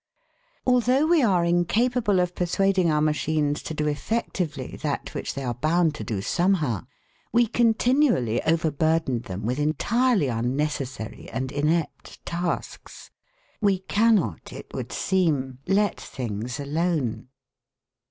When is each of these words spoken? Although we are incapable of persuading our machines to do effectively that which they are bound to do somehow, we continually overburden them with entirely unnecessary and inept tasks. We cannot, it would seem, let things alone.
Although 0.65 1.05
we 1.05 1.21
are 1.21 1.45
incapable 1.45 2.19
of 2.19 2.33
persuading 2.33 2.89
our 2.89 3.01
machines 3.01 3.61
to 3.61 3.75
do 3.75 3.85
effectively 3.85 4.75
that 4.77 5.13
which 5.13 5.35
they 5.35 5.43
are 5.43 5.53
bound 5.53 5.93
to 5.93 6.03
do 6.03 6.23
somehow, 6.23 6.87
we 7.31 7.45
continually 7.45 8.41
overburden 8.41 9.19
them 9.19 9.45
with 9.45 9.59
entirely 9.59 10.25
unnecessary 10.27 11.29
and 11.29 11.51
inept 11.51 12.25
tasks. 12.25 13.11
We 13.61 13.77
cannot, 13.77 14.51
it 14.51 14.73
would 14.73 14.91
seem, 14.91 15.59
let 15.67 16.01
things 16.01 16.59
alone. 16.59 17.27